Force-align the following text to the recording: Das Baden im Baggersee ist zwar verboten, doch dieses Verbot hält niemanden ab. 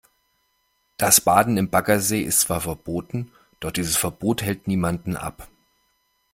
Das 0.97 1.21
Baden 1.21 1.57
im 1.57 1.69
Baggersee 1.69 2.21
ist 2.23 2.39
zwar 2.39 2.61
verboten, 2.61 3.31
doch 3.59 3.69
dieses 3.71 3.97
Verbot 3.97 4.41
hält 4.41 4.65
niemanden 4.67 5.15
ab. 5.15 5.47